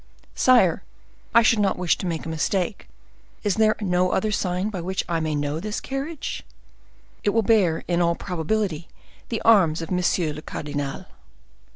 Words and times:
"Sire, 0.33 0.81
I 1.35 1.43
should 1.43 1.59
not 1.59 1.77
wish 1.77 1.95
to 1.99 2.07
make 2.07 2.25
a 2.25 2.27
mistake; 2.29 2.87
is 3.43 3.53
there 3.57 3.75
no 3.81 4.09
other 4.09 4.31
sign 4.31 4.71
by 4.71 4.81
which 4.81 5.03
I 5.07 5.19
may 5.19 5.35
know 5.35 5.59
this 5.59 5.79
carriage?" 5.79 6.43
"It 7.23 7.29
will 7.29 7.43
bear, 7.43 7.83
in 7.87 8.01
all 8.01 8.15
probability, 8.15 8.87
the 9.29 9.43
arms 9.43 9.79
of 9.79 9.91
monsieur 9.91 10.33
le 10.33 10.41
cardinal." 10.41 11.05